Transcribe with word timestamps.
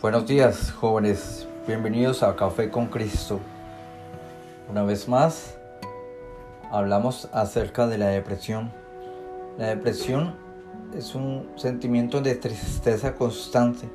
Buenos 0.00 0.28
días, 0.28 0.70
jóvenes. 0.70 1.48
Bienvenidos 1.66 2.22
a 2.22 2.36
Café 2.36 2.70
con 2.70 2.86
Cristo. 2.86 3.40
Una 4.70 4.84
vez 4.84 5.08
más, 5.08 5.58
hablamos 6.70 7.28
acerca 7.32 7.88
de 7.88 7.98
la 7.98 8.06
depresión. 8.06 8.70
La 9.58 9.66
depresión 9.66 10.36
es 10.96 11.16
un 11.16 11.50
sentimiento 11.56 12.20
de 12.20 12.36
tristeza 12.36 13.16
constante 13.16 13.88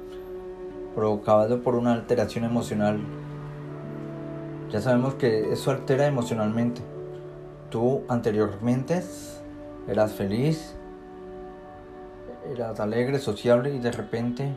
provocado 0.94 1.64
por 1.64 1.76
una 1.76 1.94
alteración 1.94 2.44
emocional. 2.44 3.00
Ya 4.72 4.82
sabemos 4.82 5.14
que 5.14 5.54
eso 5.54 5.72
altera 5.72 6.06
emocionalmente. 6.06 6.82
Tú 7.70 8.04
anteriormente 8.10 9.02
eras 9.88 10.12
feliz, 10.12 10.76
eras 12.52 12.82
alegre, 12.82 13.20
sociable 13.20 13.74
y 13.74 13.80
de 13.80 13.94
repente 13.94 14.54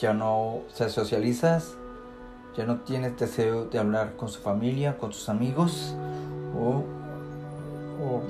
ya 0.00 0.14
no 0.14 0.62
se 0.72 0.88
socializas, 0.88 1.74
ya 2.56 2.64
no 2.64 2.80
tienes 2.80 3.18
deseo 3.18 3.66
de 3.66 3.78
hablar 3.78 4.16
con 4.16 4.30
su 4.30 4.40
familia, 4.40 4.96
con 4.96 5.12
sus 5.12 5.28
amigos, 5.28 5.94
o, 6.58 6.82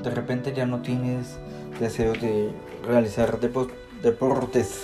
de 0.02 0.10
repente 0.10 0.52
ya 0.52 0.66
no 0.66 0.80
tienes 0.80 1.38
deseo 1.78 2.12
de 2.12 2.50
realizar 2.86 3.38
deportes. 4.02 4.82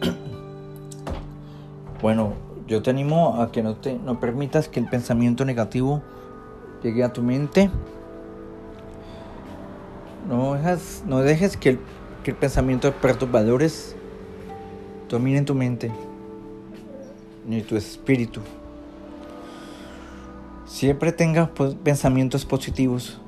bueno, 2.02 2.32
yo 2.66 2.82
te 2.82 2.90
animo 2.90 3.40
a 3.40 3.52
que 3.52 3.62
no, 3.62 3.76
te, 3.76 3.94
no 3.94 4.18
permitas 4.18 4.68
que 4.68 4.80
el 4.80 4.88
pensamiento 4.88 5.44
negativo 5.44 6.02
llegue 6.82 7.04
a 7.04 7.12
tu 7.12 7.22
mente. 7.22 7.70
No, 10.28 10.54
dejas, 10.54 11.04
no 11.06 11.20
dejes 11.20 11.56
que 11.56 11.70
el, 11.70 11.80
que 12.24 12.32
el 12.32 12.36
pensamiento 12.36 12.88
de 12.88 12.94
perturbadores 12.94 13.94
domine 15.08 15.42
tu 15.42 15.54
mente 15.54 15.90
ni 17.46 17.62
tu 17.62 17.76
espíritu. 17.76 18.40
Siempre 20.66 21.12
tenga 21.12 21.50
pues, 21.54 21.74
pensamientos 21.74 22.44
positivos, 22.44 23.20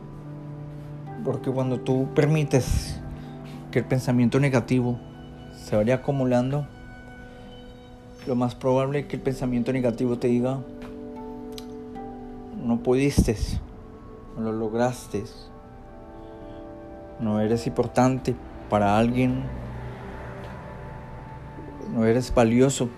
porque 1.24 1.50
cuando 1.50 1.80
tú 1.80 2.08
permites 2.14 2.98
que 3.70 3.80
el 3.80 3.84
pensamiento 3.84 4.40
negativo 4.40 4.98
se 5.54 5.76
vaya 5.76 5.96
acumulando, 5.96 6.66
lo 8.26 8.34
más 8.34 8.54
probable 8.54 9.00
es 9.00 9.06
que 9.06 9.16
el 9.16 9.22
pensamiento 9.22 9.72
negativo 9.72 10.18
te 10.18 10.28
diga, 10.28 10.58
no 12.64 12.78
pudiste, 12.82 13.36
no 14.36 14.44
lo 14.44 14.52
lograste, 14.52 15.24
no 17.20 17.40
eres 17.40 17.66
importante 17.66 18.34
para 18.68 18.98
alguien 18.98 19.44
no 21.96 22.04
eres 22.04 22.32
valioso, 22.34 22.90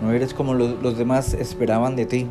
no 0.00 0.12
eres 0.12 0.32
como 0.32 0.54
los, 0.54 0.96
demás 0.96 1.34
esperaban 1.34 1.96
de 1.96 2.06
ti. 2.06 2.26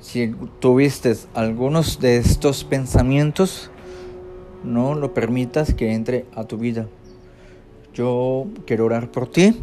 Si 0.00 0.34
tuviste 0.58 1.14
algunos 1.34 2.00
de 2.00 2.16
estos 2.16 2.64
pensamientos, 2.64 3.70
no 4.64 4.96
lo 4.96 5.14
permitas 5.14 5.74
que 5.74 5.92
entre 5.94 6.26
a 6.34 6.42
tu 6.42 6.58
vida. 6.58 6.88
Yo 7.94 8.48
quiero 8.66 8.86
orar 8.86 9.12
por 9.12 9.28
ti 9.28 9.62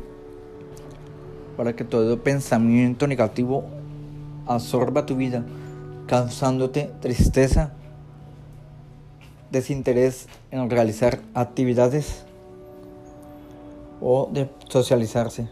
para 1.57 1.75
que 1.75 1.83
todo 1.83 2.23
pensamiento 2.23 3.05
negativo 3.05 3.65
absorba 4.45 5.05
tu 5.05 5.17
vida, 5.17 5.43
causándote 6.07 6.89
tristeza, 7.01 7.73
desinterés 9.51 10.29
en 10.51 10.69
realizar 10.69 11.19
actividades 11.33 12.26
o 14.01 14.29
de 14.31 14.49
socializarse. 14.67 15.49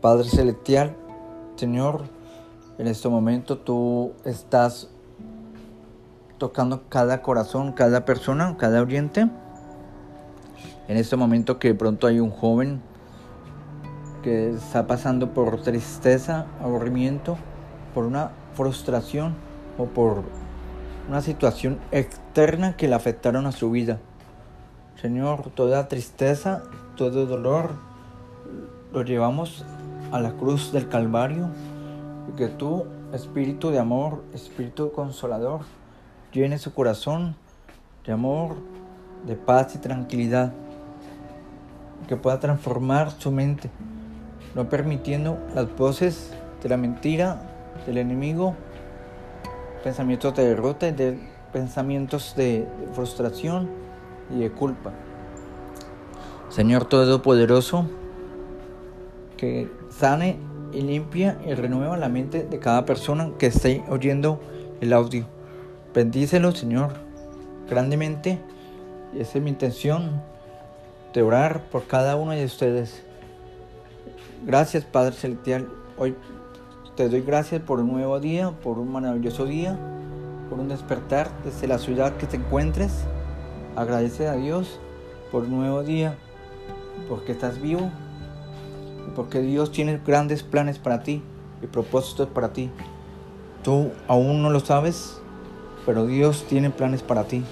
Padre 0.00 0.28
Celestial, 0.28 0.96
Señor, 1.56 2.04
en 2.78 2.86
este 2.86 3.08
momento 3.08 3.58
tú 3.58 4.12
estás 4.24 4.88
tocando 6.38 6.88
cada 6.88 7.20
corazón, 7.20 7.72
cada 7.72 8.04
persona, 8.06 8.56
cada 8.58 8.80
oyente. 8.80 9.28
En 10.88 10.96
este 10.96 11.16
momento 11.16 11.58
que 11.58 11.68
de 11.68 11.74
pronto 11.74 12.06
hay 12.06 12.18
un 12.18 12.30
joven 12.30 12.80
que 14.22 14.50
está 14.50 14.86
pasando 14.86 15.34
por 15.34 15.62
tristeza, 15.62 16.46
aburrimiento, 16.62 17.36
por 17.94 18.04
una 18.04 18.30
frustración 18.54 19.34
o 19.78 19.84
por 19.84 20.22
una 21.08 21.20
situación 21.20 21.78
externa 21.92 22.76
que 22.76 22.88
le 22.88 22.94
afectaron 22.94 23.46
a 23.46 23.52
su 23.52 23.70
vida. 23.70 24.00
Señor, 25.00 25.48
toda 25.54 25.88
tristeza, 25.88 26.62
todo 26.94 27.24
dolor, 27.24 27.70
lo 28.92 29.02
llevamos 29.02 29.64
a 30.12 30.20
la 30.20 30.32
cruz 30.32 30.72
del 30.72 30.88
Calvario. 30.88 31.48
Y 32.28 32.36
que 32.36 32.48
tú, 32.48 32.84
Espíritu 33.14 33.70
de 33.70 33.78
amor, 33.78 34.22
Espíritu 34.34 34.92
consolador, 34.92 35.62
llene 36.32 36.58
su 36.58 36.74
corazón 36.74 37.34
de 38.04 38.12
amor, 38.12 38.56
de 39.26 39.36
paz 39.36 39.74
y 39.74 39.78
tranquilidad, 39.78 40.52
que 42.06 42.16
pueda 42.16 42.38
transformar 42.38 43.10
su 43.10 43.30
mente, 43.30 43.70
no 44.54 44.68
permitiendo 44.68 45.38
las 45.54 45.74
voces 45.76 46.34
de 46.62 46.68
la 46.68 46.76
mentira, 46.76 47.40
del 47.86 47.96
enemigo, 47.96 48.54
pensamientos 49.82 50.36
de 50.36 50.46
derrota 50.46 50.88
y 50.88 50.92
de 50.92 51.18
pensamientos 51.54 52.34
de 52.36 52.68
frustración 52.92 53.89
y 54.34 54.40
de 54.40 54.50
culpa. 54.50 54.92
Señor 56.48 56.84
Todopoderoso, 56.86 57.86
que 59.36 59.70
sane 59.88 60.38
y 60.72 60.82
limpia 60.82 61.38
y 61.46 61.54
renueva 61.54 61.96
la 61.96 62.08
mente 62.08 62.44
de 62.44 62.58
cada 62.58 62.84
persona 62.84 63.30
que 63.38 63.46
esté 63.46 63.84
oyendo 63.88 64.40
el 64.80 64.92
audio. 64.92 65.26
Bendícelo, 65.94 66.52
Señor, 66.52 66.92
grandemente. 67.68 68.40
Y 69.14 69.20
esa 69.20 69.38
es 69.38 69.44
mi 69.44 69.50
intención 69.50 70.22
de 71.12 71.22
orar 71.22 71.68
por 71.70 71.86
cada 71.86 72.16
uno 72.16 72.32
de 72.32 72.44
ustedes. 72.44 73.02
Gracias, 74.44 74.84
Padre 74.84 75.12
Celestial. 75.12 75.68
Hoy 75.98 76.14
te 76.96 77.08
doy 77.08 77.22
gracias 77.22 77.62
por 77.62 77.80
un 77.80 77.92
nuevo 77.92 78.20
día, 78.20 78.50
por 78.62 78.78
un 78.78 78.92
maravilloso 78.92 79.44
día, 79.44 79.78
por 80.48 80.58
un 80.60 80.68
despertar 80.68 81.30
desde 81.44 81.66
la 81.66 81.78
ciudad 81.78 82.16
que 82.16 82.26
te 82.26 82.36
encuentres. 82.36 83.04
Agradece 83.76 84.28
a 84.28 84.34
Dios 84.34 84.80
por 85.30 85.44
un 85.44 85.58
nuevo 85.58 85.82
día, 85.82 86.16
porque 87.08 87.32
estás 87.32 87.60
vivo 87.60 87.90
porque 89.14 89.40
Dios 89.40 89.72
tiene 89.72 90.00
grandes 90.04 90.42
planes 90.42 90.78
para 90.78 91.02
ti 91.02 91.22
y 91.62 91.66
propósitos 91.66 92.28
para 92.28 92.52
ti. 92.52 92.70
Tú 93.62 93.90
aún 94.08 94.42
no 94.42 94.50
lo 94.50 94.60
sabes, 94.60 95.20
pero 95.84 96.06
Dios 96.06 96.44
tiene 96.48 96.70
planes 96.70 97.02
para 97.02 97.24
ti. 97.24 97.44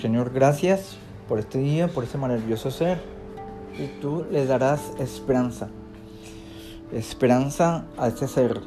Señor, 0.00 0.32
gracias 0.32 0.96
por 1.28 1.38
este 1.38 1.58
día, 1.58 1.88
por 1.88 2.04
este 2.04 2.18
maravilloso 2.18 2.70
ser. 2.70 3.00
Y 3.78 3.86
tú 4.00 4.26
le 4.30 4.46
darás 4.46 4.92
esperanza. 4.98 5.68
Esperanza 6.92 7.86
a 7.96 8.08
este 8.08 8.28
ser. 8.28 8.60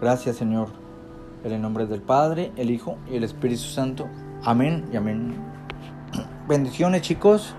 Gracias, 0.00 0.36
Señor. 0.36 0.68
En 1.44 1.52
el 1.52 1.60
nombre 1.60 1.86
del 1.86 2.00
Padre, 2.00 2.50
el 2.56 2.70
Hijo 2.70 2.96
y 3.10 3.16
el 3.16 3.24
Espíritu 3.24 3.62
Santo. 3.62 4.08
Amén 4.44 4.84
y 4.92 4.96
amén. 4.96 5.34
Bendiciones 6.48 7.02
chicos. 7.02 7.54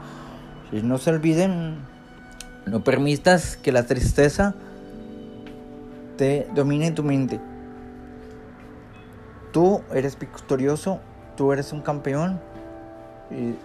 Y 0.71 0.81
no 0.81 0.97
se 0.97 1.09
olviden, 1.09 1.79
no 2.65 2.83
permitas 2.83 3.57
que 3.57 3.71
la 3.71 3.83
tristeza 3.87 4.53
te 6.17 6.47
domine 6.53 6.91
tu 6.91 7.03
mente. 7.03 7.39
Tú 9.51 9.81
eres 9.93 10.19
victorioso, 10.19 10.99
tú 11.35 11.51
eres 11.53 11.73
un 11.73 11.81
campeón 11.81 12.39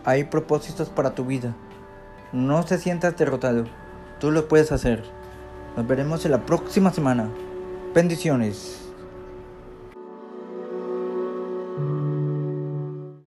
hay 0.05 0.25
propósitos 0.25 0.89
para 0.89 1.15
tu 1.15 1.25
vida. 1.25 1.55
No 2.33 2.65
te 2.65 2.79
sientas 2.79 3.17
derrotado, 3.17 3.65
tú 4.21 4.31
lo 4.31 4.49
puedes 4.49 4.73
hacer. 4.73 5.03
Nos 5.77 5.87
veremos 5.87 6.25
en 6.25 6.33
la 6.33 6.45
próxima 6.45 6.93
semana. 6.93 7.29
Bendiciones. 7.95 8.84